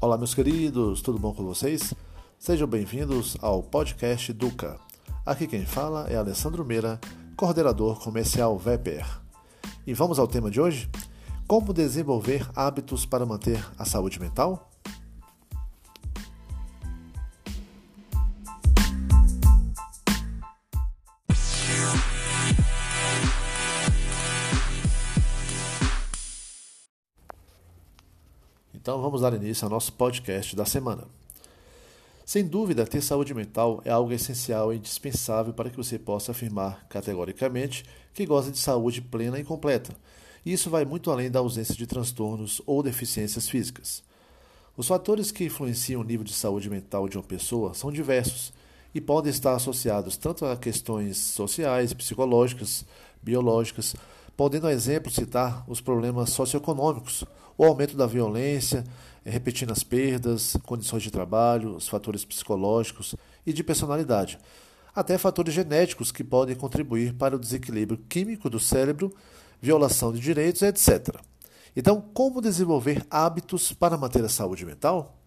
[0.00, 1.92] Olá, meus queridos, tudo bom com vocês?
[2.38, 4.78] Sejam bem-vindos ao podcast Duca.
[5.26, 7.00] Aqui quem fala é Alessandro Meira,
[7.36, 9.04] coordenador comercial VEPER.
[9.84, 10.88] E vamos ao tema de hoje?
[11.48, 14.70] Como desenvolver hábitos para manter a saúde mental?
[28.88, 31.04] Então vamos dar início ao nosso podcast da semana.
[32.24, 36.86] Sem dúvida, ter saúde mental é algo essencial e indispensável para que você possa afirmar
[36.88, 37.84] categoricamente
[38.14, 39.94] que goza de saúde plena e completa.
[40.42, 44.02] E isso vai muito além da ausência de transtornos ou deficiências físicas.
[44.74, 48.54] Os fatores que influenciam o nível de saúde mental de uma pessoa são diversos
[48.94, 52.86] e podem estar associados tanto a questões sociais, psicológicas,
[53.22, 53.94] biológicas,
[54.38, 57.24] podendo, a exemplo, citar os problemas socioeconômicos,
[57.56, 58.84] o aumento da violência,
[59.24, 64.38] eh, repetindo as perdas, condições de trabalho, os fatores psicológicos e de personalidade,
[64.94, 69.12] até fatores genéticos que podem contribuir para o desequilíbrio químico do cérebro,
[69.60, 71.16] violação de direitos, etc.
[71.74, 75.18] Então, como desenvolver hábitos para manter a saúde mental?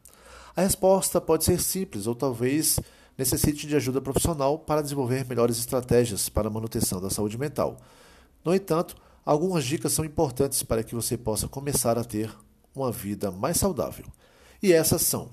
[0.56, 2.80] A resposta pode ser simples ou talvez
[3.18, 7.78] necessite de ajuda profissional para desenvolver melhores estratégias para a manutenção da saúde mental.
[8.44, 12.36] No entanto, algumas dicas são importantes para que você possa começar a ter
[12.74, 14.06] uma vida mais saudável.
[14.62, 15.30] E essas são: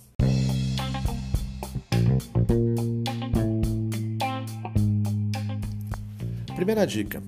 [6.54, 7.22] Primeira dica: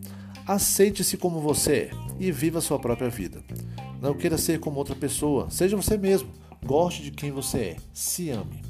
[0.46, 3.42] aceite-se como você é e viva sua própria vida.
[4.02, 6.30] Não queira ser como outra pessoa, seja você mesmo.
[6.62, 8.62] Goste de quem você é, se ame.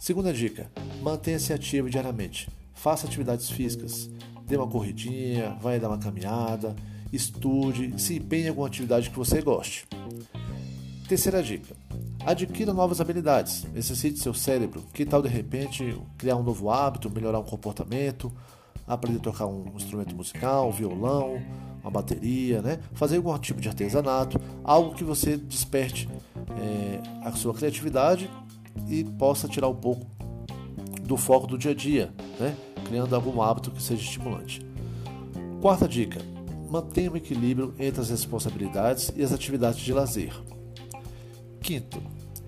[0.00, 0.68] Segunda dica:
[1.00, 2.48] mantenha-se ativo diariamente.
[2.84, 4.10] Faça atividades físicas
[4.46, 6.76] dê uma corridinha, vai dar uma caminhada,
[7.10, 9.86] estude, se empenhe em alguma atividade que você goste.
[11.08, 11.74] Terceira dica:
[12.26, 14.82] adquira novas habilidades, exercite seu cérebro.
[14.92, 18.30] Que tal de repente criar um novo hábito, melhorar um comportamento,
[18.86, 21.40] aprender a tocar um instrumento musical, um violão,
[21.80, 22.80] uma bateria, né?
[22.92, 26.06] fazer algum tipo de artesanato, algo que você desperte
[26.60, 28.28] é, a sua criatividade
[28.90, 30.04] e possa tirar um pouco
[31.02, 32.54] do foco do dia a dia, né?
[32.84, 34.60] Criando algum hábito que seja estimulante.
[35.60, 36.20] Quarta dica:
[36.70, 40.32] mantenha um equilíbrio entre as responsabilidades e as atividades de lazer.
[41.60, 42.02] Quinto,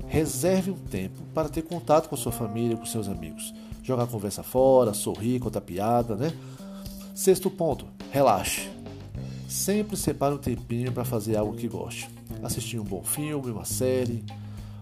[0.06, 3.54] reserve um tempo para ter contato com sua família e com seus amigos.
[3.82, 6.32] Jogar conversa fora, sorrir, contar piada, né?
[7.14, 8.69] Sexto ponto, relaxe.
[9.48, 12.10] Sempre separe um tempinho para fazer algo que goste.
[12.42, 14.25] Assistir um bom filme, uma série,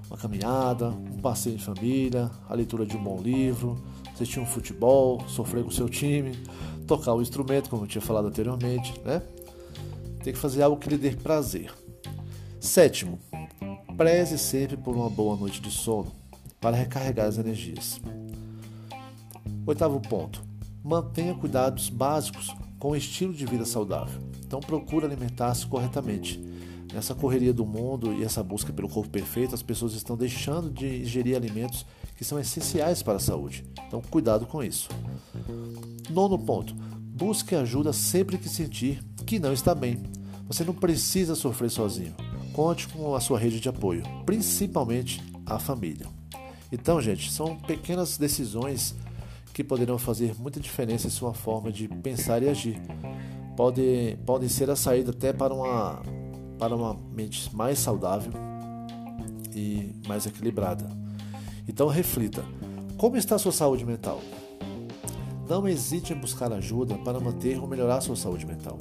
[0.08, 3.78] uma caminhada, um passeio em família, a leitura de um bom livro,
[4.14, 6.32] assistir um futebol, sofrer com o seu time,
[6.86, 9.20] tocar o instrumento, como eu tinha falado anteriormente, né?
[10.22, 11.72] Tem que fazer algo que lhe dê prazer.
[12.60, 13.18] Sétimo,
[13.96, 16.10] preze sempre por uma boa noite de sono
[16.60, 18.00] para recarregar as energias.
[19.66, 20.42] Oitavo ponto,
[20.82, 24.20] mantenha cuidados básicos com o estilo de vida saudável.
[24.46, 26.40] Então procure alimentar-se corretamente
[26.92, 31.02] Nessa correria do mundo e essa busca pelo corpo perfeito, as pessoas estão deixando de
[31.02, 31.84] ingerir alimentos
[32.16, 33.64] que são essenciais para a saúde.
[33.86, 34.88] Então, cuidado com isso.
[36.10, 40.02] Nono ponto: busque ajuda sempre que sentir que não está bem.
[40.46, 42.14] Você não precisa sofrer sozinho.
[42.52, 46.06] Conte com a sua rede de apoio, principalmente a família.
[46.70, 48.94] Então, gente, são pequenas decisões
[49.52, 52.80] que poderão fazer muita diferença em sua forma de pensar e agir.
[53.56, 56.02] Podem, podem ser a saída até para uma
[56.58, 58.32] para uma mente mais saudável
[59.54, 60.88] e mais equilibrada.
[61.68, 62.44] Então reflita:
[62.96, 64.20] como está a sua saúde mental?
[65.48, 68.78] Não hesite em buscar ajuda para manter ou melhorar sua saúde mental.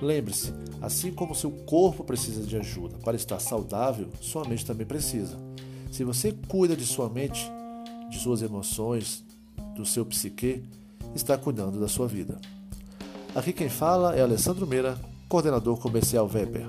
[0.00, 5.38] Lembre-se, assim como seu corpo precisa de ajuda para estar saudável, sua mente também precisa.
[5.90, 7.50] Se você cuida de sua mente,
[8.10, 9.24] de suas emoções,
[9.74, 10.64] do seu psique,
[11.14, 12.38] está cuidando da sua vida.
[13.34, 16.68] Aqui quem fala é Alessandro Meira, coordenador comercial Weber.